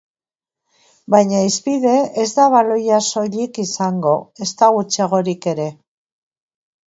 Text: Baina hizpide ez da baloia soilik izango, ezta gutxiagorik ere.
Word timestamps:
Baina 1.15 1.41
hizpide 1.47 1.91
ez 2.23 2.25
da 2.37 2.47
baloia 2.55 3.01
soilik 3.09 3.59
izango, 3.65 4.15
ezta 4.47 4.71
gutxiagorik 4.79 5.49
ere. 5.55 5.69